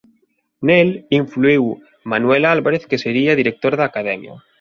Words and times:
Nel 0.67 0.89
influíu 1.19 1.63
Manuel 2.11 2.43
Álvarez 2.55 2.83
que 2.89 3.01
sería 3.05 3.39
director 3.41 3.73
da 3.75 3.85
Academia. 3.91 4.33